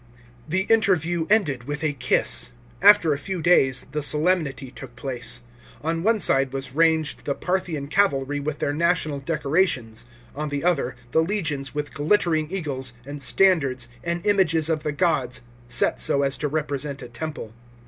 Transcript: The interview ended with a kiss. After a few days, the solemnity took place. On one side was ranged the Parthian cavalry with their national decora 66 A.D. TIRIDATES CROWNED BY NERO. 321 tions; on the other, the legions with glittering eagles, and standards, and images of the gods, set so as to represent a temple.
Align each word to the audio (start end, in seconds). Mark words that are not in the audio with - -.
The 0.49 0.61
interview 0.61 1.27
ended 1.29 1.65
with 1.65 1.83
a 1.83 1.93
kiss. 1.93 2.49
After 2.81 3.13
a 3.13 3.19
few 3.19 3.39
days, 3.39 3.85
the 3.91 4.01
solemnity 4.01 4.71
took 4.71 4.95
place. 4.95 5.41
On 5.83 6.01
one 6.01 6.17
side 6.17 6.53
was 6.53 6.73
ranged 6.73 7.25
the 7.25 7.35
Parthian 7.35 7.87
cavalry 7.87 8.39
with 8.39 8.57
their 8.57 8.73
national 8.73 9.19
decora 9.21 9.61
66 9.61 9.77
A.D. 9.77 9.77
TIRIDATES 9.77 10.05
CROWNED 10.33 10.33
BY 10.33 10.41
NERO. 10.41 10.41
321 10.41 10.41
tions; 10.41 10.41
on 10.41 10.49
the 10.49 10.63
other, 10.63 10.95
the 11.11 11.21
legions 11.21 11.75
with 11.75 11.93
glittering 11.93 12.47
eagles, 12.51 12.93
and 13.05 13.21
standards, 13.21 13.87
and 14.03 14.25
images 14.25 14.69
of 14.71 14.81
the 14.81 14.91
gods, 14.91 15.41
set 15.69 15.99
so 15.99 16.23
as 16.23 16.35
to 16.37 16.47
represent 16.47 17.03
a 17.03 17.07
temple. 17.07 17.53